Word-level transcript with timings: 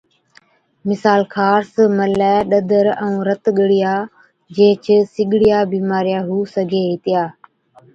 مثال، 0.87 1.21
خارس، 1.33 1.73
ملَي، 1.97 2.35
ڏَدر، 2.49 2.85
ائُون 3.03 3.15
رت 3.27 3.43
ڳڙِيا 3.57 3.93
جھيچ 4.55 4.85
سِڳڙِيا 5.13 5.59
بِيمارِيا 5.71 6.19
هُو 6.27 6.37
سِگھي 6.53 6.81
هِتِيا 6.89 7.23